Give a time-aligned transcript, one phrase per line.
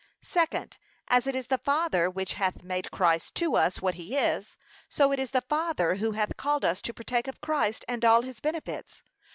[0.25, 0.79] Second,
[1.09, 4.57] As it is the Father which hath made Christ to us what he is;
[4.89, 8.23] so it is the Father who hath called us to partake of Christ and all
[8.23, 9.03] his benefits.